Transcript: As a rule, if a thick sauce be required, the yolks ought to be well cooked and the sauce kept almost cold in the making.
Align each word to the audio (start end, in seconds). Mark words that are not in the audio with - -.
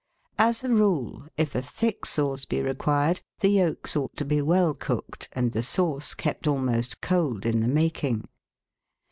As 0.39 0.63
a 0.63 0.69
rule, 0.69 1.27
if 1.37 1.53
a 1.53 1.61
thick 1.61 2.07
sauce 2.07 2.43
be 2.45 2.59
required, 2.63 3.21
the 3.41 3.49
yolks 3.49 3.95
ought 3.95 4.17
to 4.17 4.25
be 4.25 4.41
well 4.41 4.73
cooked 4.73 5.29
and 5.33 5.51
the 5.51 5.61
sauce 5.61 6.15
kept 6.15 6.47
almost 6.47 7.01
cold 7.01 7.45
in 7.45 7.59
the 7.59 7.67
making. 7.67 8.27